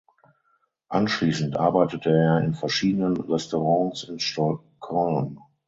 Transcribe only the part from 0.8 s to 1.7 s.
Anschließend